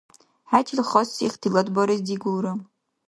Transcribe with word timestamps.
ХӀечил 0.49 0.79
хасси 0.89 1.21
ихтилат 1.27 1.67
барес 1.75 2.01
дигулра. 2.07 2.53